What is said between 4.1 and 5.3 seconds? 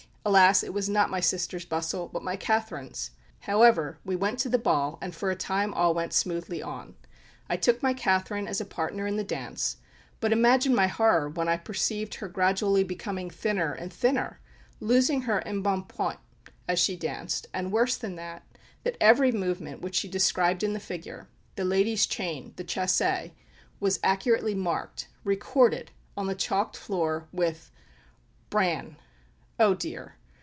went to the ball, and